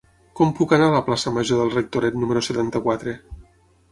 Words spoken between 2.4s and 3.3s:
setanta-quatre?